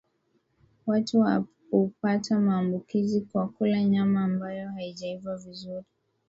[0.87, 5.85] Watu hupata maambukizi kwa kula nyama ambayo haijaiva vizuri